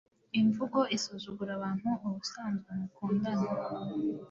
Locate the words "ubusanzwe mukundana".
2.07-3.47